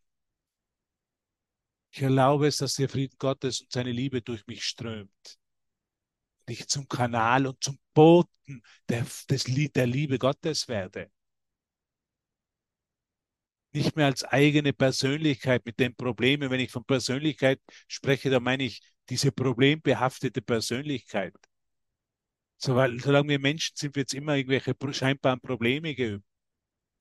[1.91, 5.39] Ich erlaube es, dass der Frieden Gottes und seine Liebe durch mich strömt.
[6.41, 11.09] Und ich zum Kanal und zum Boten der, des, der Liebe Gottes werde
[13.77, 16.49] nicht mehr als eigene Persönlichkeit mit den Problemen.
[16.49, 21.33] Wenn ich von Persönlichkeit spreche, dann meine ich diese problembehaftete Persönlichkeit.
[22.57, 26.23] So, weil, solange wir Menschen sind, wird es immer irgendwelche scheinbaren Probleme geben.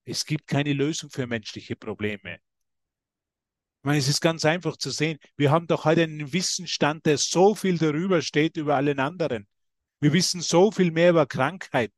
[0.05, 2.35] Es gibt keine Lösung für menschliche Probleme.
[2.35, 5.19] Ich meine, es ist ganz einfach zu sehen.
[5.37, 9.49] Wir haben doch heute einen Wissensstand, der so viel darüber steht über allen anderen.
[10.01, 11.95] Wir wissen so viel mehr über Krankheiten.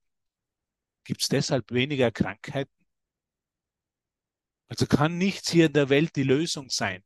[1.05, 2.78] Gibt es deshalb weniger Krankheiten?
[4.69, 7.03] Also kann nichts hier in der Welt die Lösung sein.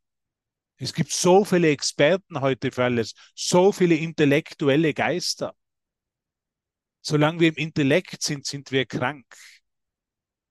[0.77, 5.55] Es gibt so viele Experten heute für alles, so viele intellektuelle Geister.
[7.01, 9.25] Solange wir im Intellekt sind, sind wir krank.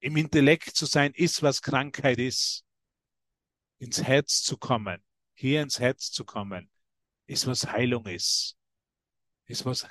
[0.01, 2.65] Im Intellekt zu sein, ist, was Krankheit ist.
[3.79, 5.03] Ins Herz zu kommen,
[5.35, 6.71] hier ins Herz zu kommen,
[7.27, 8.57] ist, was Heilung ist.
[9.47, 9.87] Ist was,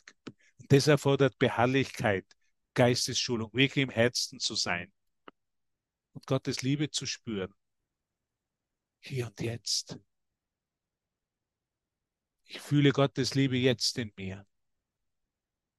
[0.69, 2.25] das erfordert Beharrlichkeit,
[2.73, 4.91] Geistesschulung, wirklich im Herzen zu sein
[6.13, 7.53] und Gottes Liebe zu spüren.
[8.99, 9.97] Hier und jetzt.
[12.45, 14.45] Ich fühle Gottes Liebe jetzt in mir.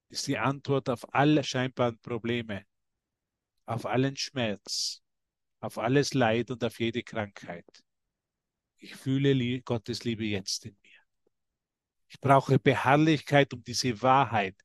[0.09, 2.64] Ist die Antwort auf alle scheinbaren Probleme,
[3.66, 5.03] auf allen Schmerz,
[5.61, 7.66] auf alles Leid und auf jede Krankheit.
[8.79, 11.01] Ich fühle Gottes Liebe jetzt in mir.
[12.09, 14.57] Ich brauche Beharrlichkeit, um diese Wahrheit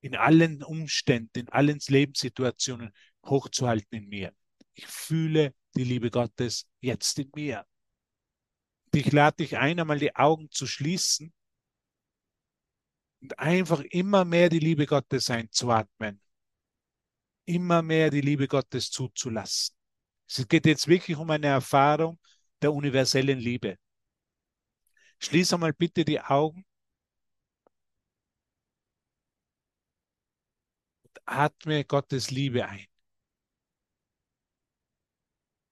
[0.00, 2.92] in allen Umständen, in allen Lebenssituationen
[3.24, 4.34] hochzuhalten in mir.
[4.74, 7.66] Ich fühle die Liebe Gottes jetzt in mir.
[8.92, 11.32] Ich lade dich ein, einmal die Augen zu schließen
[13.20, 16.20] und einfach immer mehr die Liebe Gottes einzuatmen.
[17.44, 19.76] Immer mehr die Liebe Gottes zuzulassen.
[20.28, 22.18] Es geht jetzt wirklich um eine Erfahrung
[22.62, 23.76] der universellen Liebe.
[25.18, 26.64] Schließ einmal bitte die Augen
[31.02, 32.89] und atme Gottes Liebe ein.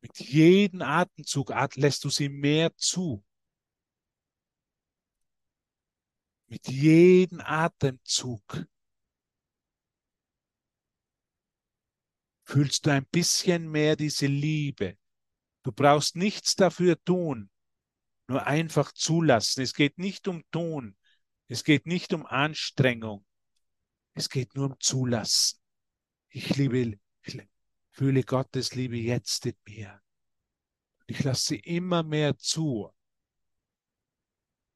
[0.08, 3.22] Mit jedem Atemzug lässt du sie mehr zu.
[6.46, 8.66] Mit jedem Atemzug
[12.44, 14.96] fühlst du ein bisschen mehr diese Liebe.
[15.62, 17.50] Du brauchst nichts dafür tun,
[18.26, 19.60] nur einfach zulassen.
[19.60, 20.96] Es geht nicht um Tun,
[21.48, 23.26] es geht nicht um Anstrengung,
[24.14, 25.58] es geht nur um Zulassen.
[26.30, 26.98] Ich liebe,
[27.98, 30.00] fühle Gottes Liebe jetzt in mir.
[31.08, 32.94] Ich lasse sie immer mehr zu.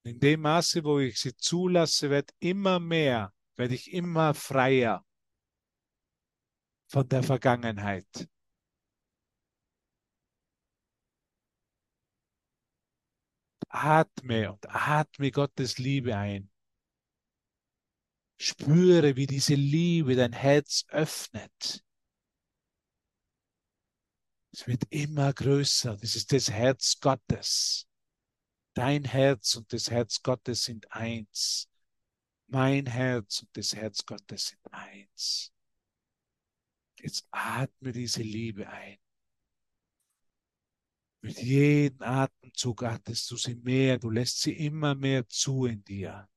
[0.04, 5.06] In dem Maße, wo ich sie zulasse, wird immer mehr, werde ich immer freier
[6.88, 8.28] von der Vergangenheit.
[13.68, 16.50] Atme und atme Gottes Liebe ein.
[18.36, 21.84] Spüre, wie diese Liebe dein Herz öffnet.
[24.52, 25.96] Es wird immer größer.
[25.96, 27.88] Das ist das Herz Gottes.
[28.74, 31.68] Dein Herz und das Herz Gottes sind eins.
[32.48, 35.52] Mein Herz und das Herz Gottes sind eins.
[37.00, 38.98] Jetzt atme diese Liebe ein.
[41.22, 46.28] Mit jedem Atemzug atmest du sie mehr, du lässt sie immer mehr zu in dir.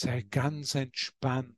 [0.00, 1.56] Sei ganz entspannt.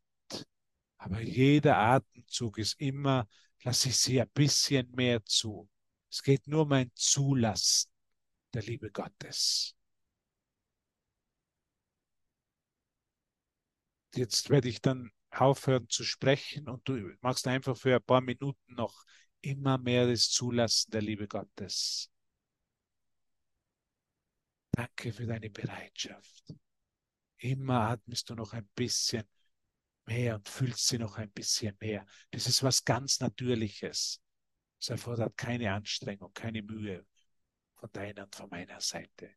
[0.99, 3.29] Aber jeder Atemzug ist immer,
[3.63, 5.69] lasse ich sie ein bisschen mehr zu.
[6.11, 7.91] Es geht nur um ein Zulassen
[8.53, 9.75] der Liebe Gottes.
[14.15, 18.75] Jetzt werde ich dann aufhören zu sprechen und du machst einfach für ein paar Minuten
[18.75, 19.05] noch
[19.41, 22.11] immer mehr das Zulassen der Liebe Gottes.
[24.73, 26.55] Danke für deine Bereitschaft.
[27.43, 29.25] Immer atmest du noch ein bisschen
[30.07, 32.07] mehr und fühlst sie noch ein bisschen mehr.
[32.31, 34.21] Das ist was ganz Natürliches.
[34.81, 37.05] Es erfordert keine Anstrengung, keine Mühe
[37.75, 39.35] von deiner und von meiner Seite.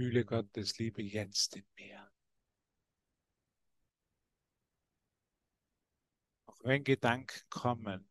[0.00, 2.10] Fühle Gottes Liebe jetzt in mir.
[6.46, 8.08] Auch wenn Gedanken kommen,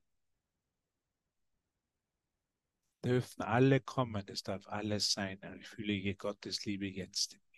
[3.04, 5.42] dürfen alle kommen, es darf alles sein.
[5.60, 7.49] Ich fühle Gottes Liebe jetzt in mir.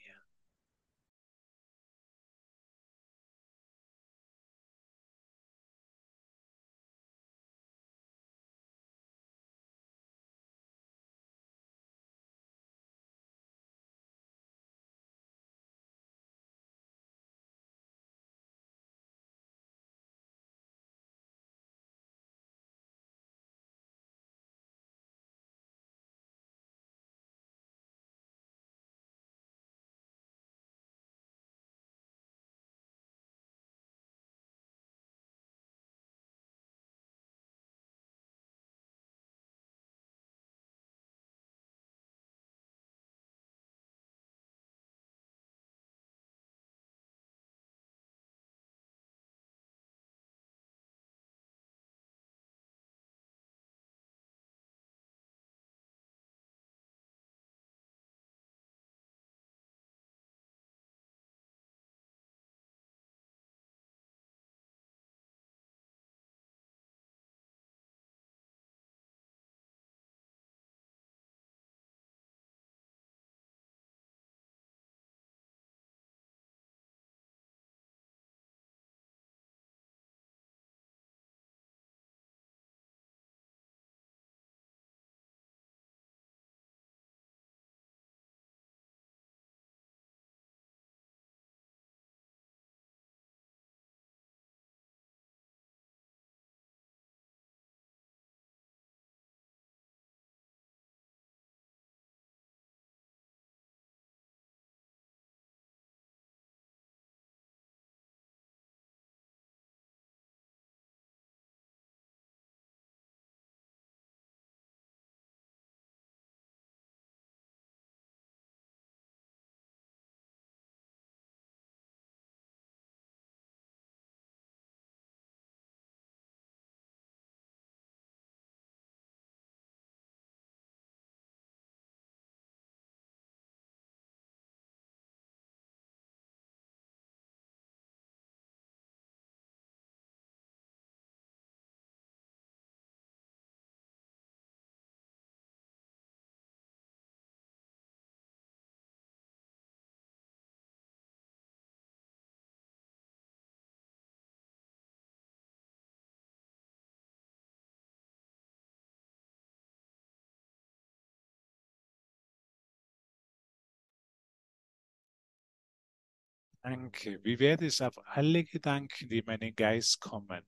[166.63, 167.23] Danke.
[167.23, 170.45] Wie werde es auf alle Gedanken, die in meinen Geist kommen?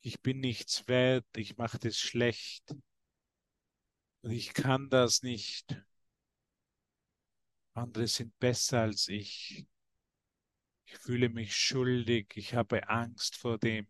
[0.00, 2.74] Ich bin nichts wert, ich mache das schlecht
[4.22, 5.82] und ich kann das nicht.
[7.74, 9.66] Andere sind besser als ich.
[10.86, 13.86] Ich fühle mich schuldig, ich habe Angst vor dem.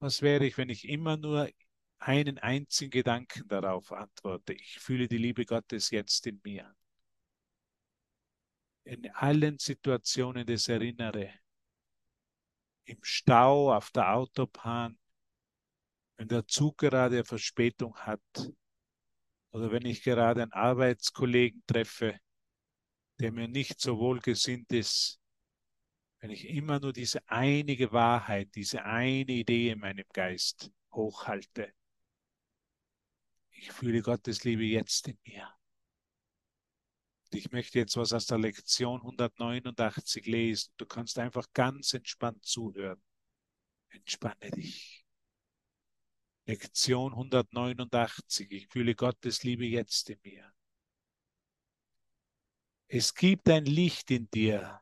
[0.00, 1.50] Was wäre ich, wenn ich immer nur
[1.98, 4.54] einen einzigen Gedanken darauf antworte?
[4.54, 6.74] Ich fühle die Liebe Gottes jetzt in mir
[8.88, 11.30] in allen Situationen das erinnere.
[12.84, 14.98] Im Stau, auf der Autobahn,
[16.16, 18.50] wenn der Zug gerade Verspätung hat
[19.50, 22.18] oder wenn ich gerade einen Arbeitskollegen treffe,
[23.20, 25.20] der mir nicht so wohlgesinnt ist,
[26.20, 31.74] wenn ich immer nur diese einige Wahrheit, diese eine Idee in meinem Geist hochhalte.
[33.50, 35.57] Ich fühle Gottes Liebe jetzt in mir.
[37.30, 40.72] Ich möchte jetzt was aus der Lektion 189 lesen.
[40.78, 43.02] Du kannst einfach ganz entspannt zuhören.
[43.90, 45.04] Entspanne dich.
[46.46, 48.50] Lektion 189.
[48.50, 50.50] Ich fühle Gottes Liebe jetzt in mir.
[52.86, 54.80] Es gibt ein Licht in dir,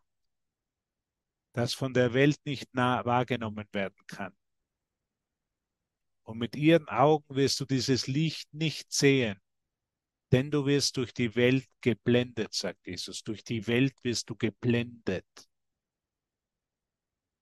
[1.52, 4.36] das von der Welt nicht nah wahrgenommen werden kann.
[6.22, 9.40] Und mit ihren Augen wirst du dieses Licht nicht sehen
[10.32, 13.22] denn du wirst durch die Welt geblendet, sagt Jesus.
[13.22, 15.26] Durch die Welt wirst du geblendet.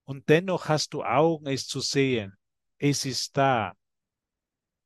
[0.05, 2.37] Und dennoch hast du Augen, es zu sehen.
[2.79, 3.75] Es ist da,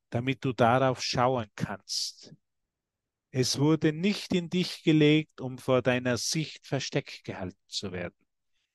[0.09, 2.33] damit du darauf schauen kannst.
[3.31, 8.15] Es wurde nicht in dich gelegt, um vor deiner Sicht versteckt gehalten zu werden.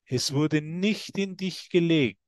[0.04, 2.20] Es wurde nicht in dich gelegt,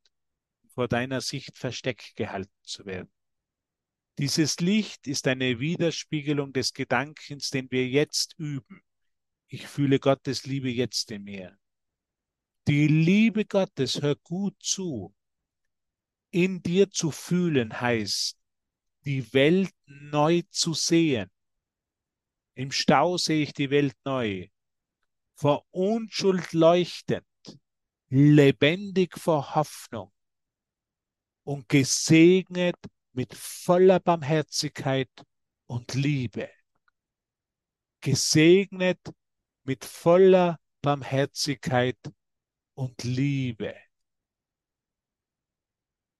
[0.74, 3.12] vor deiner Sicht versteckt gehalten zu werden.
[4.18, 8.80] Dieses Licht ist eine Widerspiegelung des Gedankens, den wir jetzt üben.
[9.48, 11.58] Ich fühle Gottes Liebe jetzt in mir.
[12.66, 15.14] Die Liebe Gottes, hör gut zu.
[16.30, 18.38] In dir zu fühlen heißt,
[19.04, 21.30] die Welt neu zu sehen.
[22.54, 24.48] Im Stau sehe ich die Welt neu.
[25.34, 27.26] Vor Unschuld leuchtend,
[28.08, 30.10] lebendig vor Hoffnung
[31.44, 32.76] und gesegnet
[33.16, 35.10] mit voller Barmherzigkeit
[35.66, 36.50] und Liebe.
[38.02, 39.00] Gesegnet
[39.64, 41.98] mit voller Barmherzigkeit
[42.74, 43.74] und Liebe.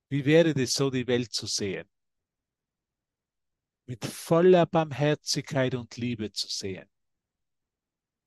[0.09, 1.86] Wie wäre es so, die Welt zu sehen?
[3.84, 6.88] Mit voller Barmherzigkeit und Liebe zu sehen.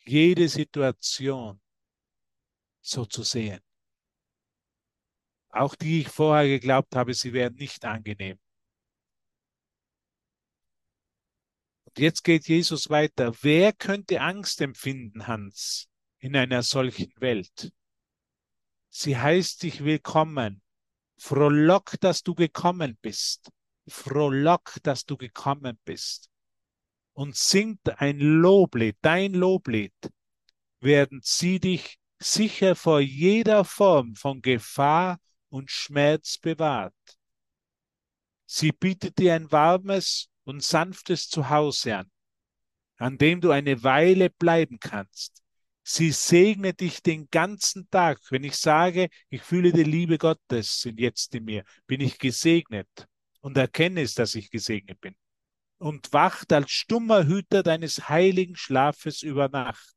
[0.05, 1.59] Jede Situation
[2.81, 3.61] so zu sehen.
[5.49, 8.39] Auch die ich vorher geglaubt habe, sie wären nicht angenehm.
[11.99, 13.33] Jetzt geht Jesus weiter.
[13.41, 15.87] Wer könnte Angst empfinden, Hans,
[16.19, 17.71] in einer solchen Welt?
[18.89, 20.61] Sie heißt dich willkommen.
[21.17, 23.49] Frohlock, dass du gekommen bist.
[23.87, 26.29] Frohlock, dass du gekommen bist.
[27.13, 29.93] Und singt ein Loblied, dein Loblied,
[30.79, 35.19] werden sie dich sicher vor jeder Form von Gefahr
[35.49, 36.93] und Schmerz bewahrt.
[38.45, 42.11] Sie bietet dir ein warmes und sanftes Zuhause an,
[42.97, 45.43] an dem du eine Weile bleiben kannst.
[45.83, 48.19] Sie segnet dich den ganzen Tag.
[48.31, 52.89] Wenn ich sage, ich fühle die Liebe Gottes sind jetzt in mir, bin ich gesegnet
[53.41, 55.15] und erkenne es, dass ich gesegnet bin.
[55.77, 59.93] Und wacht als stummer Hüter deines heiligen Schlafes über Nacht.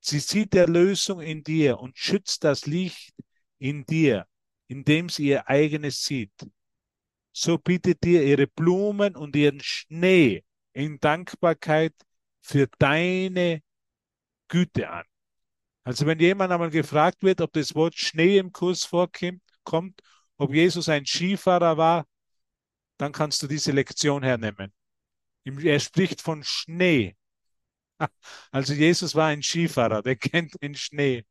[0.00, 3.14] Sie sieht Erlösung in dir und schützt das Licht
[3.58, 4.26] in dir,
[4.66, 6.32] indem sie ihr eigenes sieht.
[7.32, 11.94] So bietet dir ihre Blumen und ihren Schnee in Dankbarkeit
[12.42, 13.62] für deine
[14.48, 15.04] Güte an.
[15.84, 20.00] Also wenn jemand einmal gefragt wird, ob das Wort Schnee im Kurs vorkommt, kommt,
[20.38, 22.06] ob Jesus ein Skifahrer war,
[22.98, 24.72] dann kannst du diese Lektion hernehmen.
[25.44, 27.16] Er spricht von Schnee.
[28.52, 31.24] Also Jesus war ein Skifahrer, der kennt den Schnee.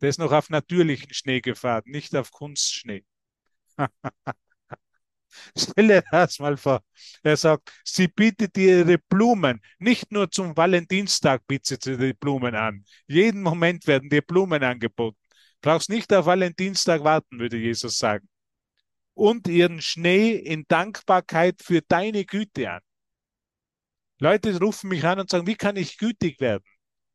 [0.00, 3.04] Der ist noch auf natürlichen Schnee gefahren, nicht auf Kunstschnee.
[5.56, 6.82] Stell dir das mal vor.
[7.22, 9.60] Er sagt, sie bietet ihre Blumen.
[9.78, 12.84] Nicht nur zum Valentinstag bietet sie die Blumen an.
[13.06, 15.18] Jeden Moment werden dir Blumen angeboten.
[15.60, 18.28] Brauchst nicht auf Valentinstag warten, würde Jesus sagen.
[19.14, 22.80] Und ihren Schnee in Dankbarkeit für deine Güte an.
[24.18, 26.64] Leute rufen mich an und sagen, wie kann ich gütig werden?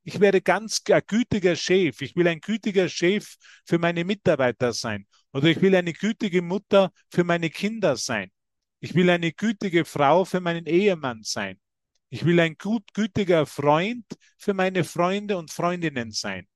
[0.04, 2.02] Ich werde ganz ein gütiger Chef.
[2.02, 5.06] Ich will ein gütiger Chef für meine Mitarbeiter sein.
[5.34, 8.32] Oder ich will eine gütige Mutter für meine Kinder sein.
[8.80, 11.60] Ich will eine gütige Frau für meinen Ehemann sein.
[12.10, 14.06] Ich will ein gut, gütiger Freund
[14.38, 16.48] für meine Freunde und Freundinnen sein.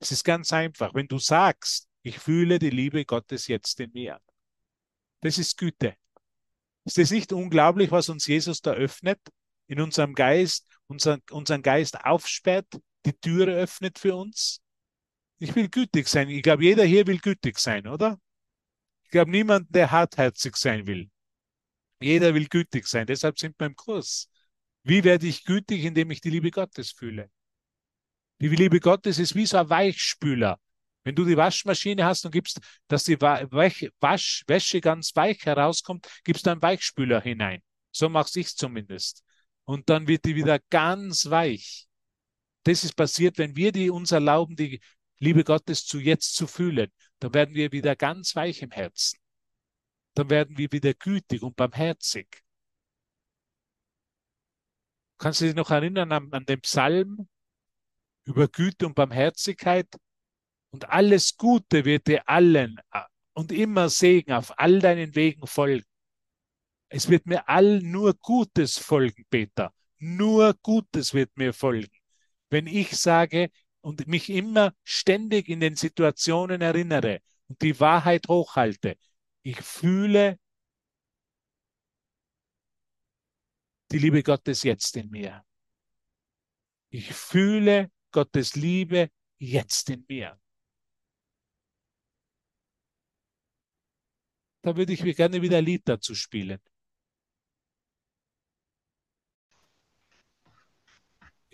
[0.00, 0.94] Es ist ganz einfach.
[0.94, 4.20] Wenn du sagst, ich fühle die Liebe Gottes jetzt in mir.
[5.20, 5.94] Das ist Güte.
[6.84, 9.20] Ist es nicht unglaublich, was uns Jesus da öffnet?
[9.66, 12.66] In unserem Geist, unser, unseren Geist aufsperrt,
[13.04, 14.62] die Türe öffnet für uns?
[15.42, 16.28] Ich will gütig sein.
[16.28, 18.20] Ich glaube, jeder hier will gütig sein, oder?
[19.04, 21.10] Ich glaube, niemand, der hartherzig sein will.
[22.00, 23.06] Jeder will gütig sein.
[23.06, 24.30] Deshalb sind wir im Kurs.
[24.82, 27.30] Wie werde ich gütig, indem ich die Liebe Gottes fühle?
[28.40, 30.58] Die Liebe Gottes ist wie so ein Weichspüler.
[31.04, 36.46] Wenn du die Waschmaschine hast und gibst, dass die Wasch, Wäsche ganz weich herauskommt, gibst
[36.46, 37.62] du einen Weichspüler hinein.
[37.92, 39.24] So mach's ich zumindest.
[39.64, 41.86] Und dann wird die wieder ganz weich.
[42.64, 44.80] Das ist passiert, wenn wir die uns erlauben, die
[45.20, 46.90] Liebe Gottes zu jetzt zu fühlen,
[47.20, 49.18] dann werden wir wieder ganz weich im Herzen.
[50.14, 52.42] Dann werden wir wieder gütig und barmherzig.
[55.18, 57.28] Kannst du dich noch erinnern an, an den Psalm
[58.24, 59.86] über Güte und Barmherzigkeit?
[60.72, 63.02] Und alles Gute wird dir allen äh,
[63.34, 65.84] und immer Segen auf all deinen Wegen folgen.
[66.88, 69.74] Es wird mir all nur Gutes folgen, Peter.
[69.98, 71.94] Nur Gutes wird mir folgen.
[72.48, 73.50] Wenn ich sage
[73.80, 78.96] und mich immer ständig in den Situationen erinnere und die Wahrheit hochhalte,
[79.42, 80.38] ich fühle
[83.90, 85.44] die Liebe Gottes jetzt in mir.
[86.90, 90.38] Ich fühle Gottes Liebe jetzt in mir.
[94.62, 96.60] Da würde ich mir gerne wieder ein Lied dazu spielen.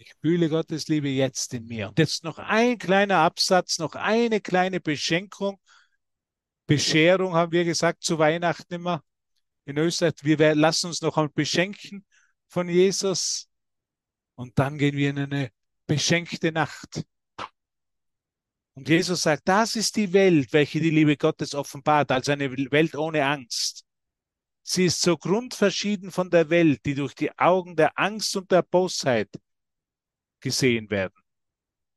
[0.06, 1.88] Ich fühle Gottes Liebe jetzt in mir.
[1.88, 5.58] Und jetzt noch ein kleiner Absatz, noch eine kleine Beschenkung.
[6.66, 9.02] Bescherung haben wir gesagt zu Weihnachten immer
[9.64, 10.14] in Österreich.
[10.22, 12.04] Wir lassen uns noch einmal beschenken
[12.46, 13.48] von Jesus.
[14.36, 15.50] Und dann gehen wir in eine
[15.86, 17.02] beschenkte Nacht.
[18.74, 22.94] Und Jesus sagt, das ist die Welt, welche die Liebe Gottes offenbart, als eine Welt
[22.94, 23.84] ohne Angst.
[24.62, 28.62] Sie ist so grundverschieden von der Welt, die durch die Augen der Angst und der
[28.62, 29.30] Bosheit
[30.46, 31.18] gesehen werden,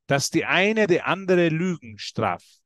[0.08, 2.60] dass die eine die andere Lügen straft.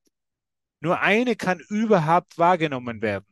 [0.81, 3.27] Nur eine kann überhaupt wahrgenommen werden.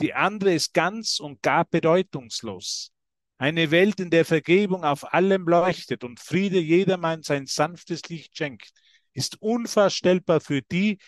[0.00, 2.90] Die andere ist ganz und gar bedeutungslos.
[3.38, 8.72] Eine Welt, in der Vergebung auf allem leuchtet und Friede jedermann sein sanftes Licht schenkt,
[9.12, 10.98] ist unvorstellbar für die,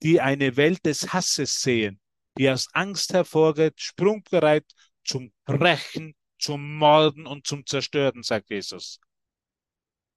[0.00, 1.98] die eine Welt des Hasses sehen,
[2.38, 4.66] die aus Angst hervorgeht, sprungbereit
[5.04, 9.00] zum Brechen, zum Morden und zum Zerstören, sagt Jesus.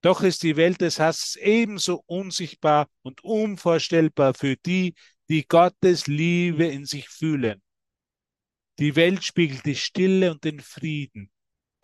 [0.04, 4.96] Doch ist die Welt des Hasses ebenso unsichtbar und unvorstellbar für die,
[5.30, 7.62] die Gottes Liebe in sich fühlen.
[8.80, 11.32] Die Welt spiegelt die Stille und den Frieden,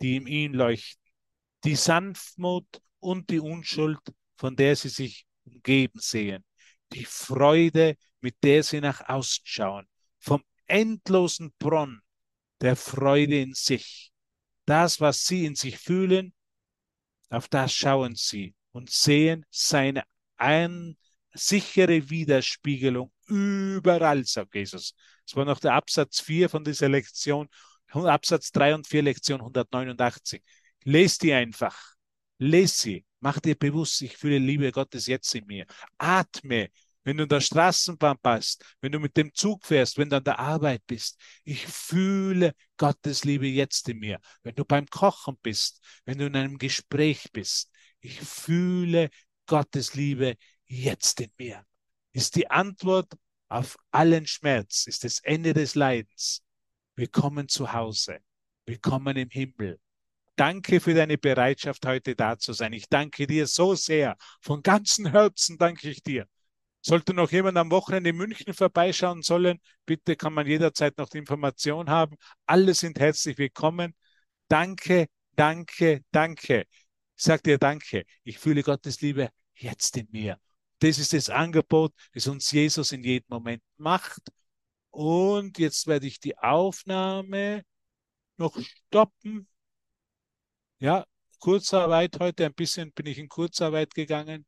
[0.02, 1.02] die in ihm leuchten,
[1.64, 2.66] die Sanftmut
[2.98, 4.00] und die Unschuld,
[4.36, 6.44] von der sie sich umgeben sehen,
[6.92, 9.86] die Freude, mit der sie nach außen schauen,
[10.18, 12.02] vom endlosen Brunnen
[12.60, 14.12] der Freude in sich.
[14.66, 16.34] Das, was sie in sich fühlen,
[17.30, 20.04] auf das schauen sie und sehen seine
[20.36, 20.96] ein,
[21.32, 24.94] sichere Widerspiegelung überall, sagt Jesus.
[25.26, 27.48] Das war noch der Absatz 4 von dieser Lektion,
[27.92, 30.42] Absatz 3 und 4, Lektion 189.
[30.84, 31.94] Lest die einfach.
[32.38, 33.04] Lest sie.
[33.20, 35.66] Mach dir bewusst, ich fühle Liebe Gottes jetzt in mir.
[35.98, 36.70] Atme,
[37.04, 40.24] wenn du in der Straßenbahn bist, wenn du mit dem Zug fährst, wenn du an
[40.24, 41.18] der Arbeit bist.
[41.44, 44.20] Ich fühle Gottes Liebe jetzt in mir.
[44.42, 47.70] Wenn du beim Kochen bist, wenn du in einem Gespräch bist.
[48.00, 49.10] Ich fühle
[49.46, 50.36] Gottes Liebe
[50.66, 51.64] jetzt in mir.
[52.12, 53.12] Ist die Antwort
[53.48, 56.42] auf allen Schmerz, ist das Ende des Leidens.
[56.94, 58.18] Willkommen zu Hause.
[58.66, 59.80] Willkommen im Himmel.
[60.36, 62.72] Danke für deine Bereitschaft, heute da zu sein.
[62.72, 64.16] Ich danke dir so sehr.
[64.40, 66.26] Von ganzem Herzen danke ich dir.
[66.82, 71.18] Sollte noch jemand am Wochenende in München vorbeischauen sollen, bitte kann man jederzeit noch die
[71.18, 72.16] Information haben.
[72.46, 73.94] Alle sind herzlich willkommen.
[74.48, 75.06] Danke,
[75.36, 76.64] danke, danke.
[77.16, 78.04] Ich sage dir danke.
[78.24, 80.38] Ich fühle Gottes Liebe jetzt in mir.
[80.78, 84.22] Das ist das Angebot, das uns Jesus in jedem Moment macht.
[84.90, 87.62] Und jetzt werde ich die Aufnahme
[88.38, 89.46] noch stoppen.
[90.78, 91.04] Ja,
[91.38, 94.46] Kurzarbeit heute, ein bisschen bin ich in Kurzarbeit gegangen.